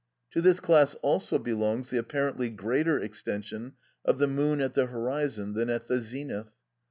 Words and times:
To 0.31 0.41
this 0.41 0.59
class 0.59 0.95
also 1.03 1.37
belongs 1.37 1.91
the 1.91 1.99
apparently 1.99 2.49
greater 2.49 2.97
extension 2.97 3.73
of 4.03 4.17
the 4.17 4.25
moon 4.25 4.59
at 4.59 4.73
the 4.73 4.87
horizon 4.87 5.53
than 5.53 5.69
at 5.69 5.85
the 5.85 6.01
zenith. 6.01 6.49